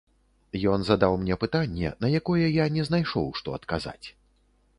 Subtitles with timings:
[0.75, 4.07] Ён задаў мне пытанне, на якое я не знайшоў, што адказаць.